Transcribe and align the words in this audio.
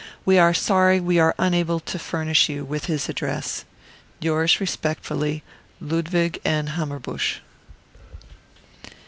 We 0.25 0.39
are 0.39 0.51
sorry 0.51 0.99
we 0.99 1.19
are 1.19 1.35
unable 1.37 1.79
to 1.79 1.99
furnish 1.99 2.49
you 2.49 2.65
wish 2.65 2.85
his 2.85 3.07
address. 3.07 3.65
"Yours 4.19 4.59
Respectfully, 4.59 5.43
"LUDWIG 5.79 6.41
AND 6.43 6.69
HAMMERBUSCH." 6.69 7.41